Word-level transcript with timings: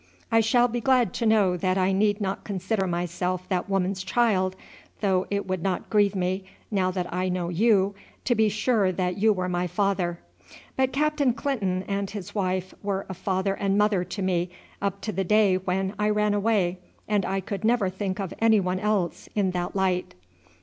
"I 0.31 0.39
shall 0.39 0.67
be 0.67 0.81
glad 0.81 1.13
to 1.13 1.27
know 1.27 1.55
that 1.57 1.77
I 1.77 1.91
need 1.91 2.19
not 2.19 2.43
consider 2.43 2.87
myself 2.87 3.47
that 3.49 3.69
woman's 3.69 4.01
child, 4.03 4.55
though 4.99 5.27
it 5.29 5.45
would 5.45 5.61
not 5.61 5.91
grieve 5.91 6.15
me, 6.15 6.43
now 6.71 6.89
that 6.89 7.13
I 7.13 7.29
know 7.29 7.49
you, 7.49 7.93
to 8.25 8.33
be 8.33 8.49
sure 8.49 8.91
that 8.91 9.19
you 9.19 9.31
were 9.31 9.47
my 9.47 9.67
father. 9.67 10.17
But 10.75 10.91
Captain 10.91 11.33
Clinton 11.33 11.83
and 11.87 12.09
his 12.09 12.33
wife 12.33 12.73
were 12.81 13.05
a 13.09 13.13
father 13.13 13.53
and 13.53 13.77
mother 13.77 14.03
to 14.03 14.23
me 14.23 14.49
up 14.81 15.01
to 15.01 15.11
the 15.11 15.23
day 15.23 15.57
when 15.57 15.93
I 15.99 16.09
ran 16.09 16.33
away, 16.33 16.79
and 17.07 17.23
I 17.23 17.39
could 17.39 17.63
never 17.63 17.87
think 17.87 18.19
of 18.19 18.33
anyone 18.39 18.79
else 18.79 19.29
in 19.35 19.51
that 19.51 19.75
light." 19.75 20.15